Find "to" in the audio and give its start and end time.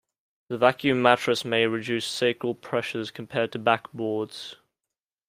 3.51-3.59